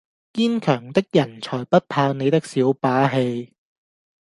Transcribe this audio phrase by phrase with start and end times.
[0.33, 3.53] 堅強的人才不怕你的小把戲！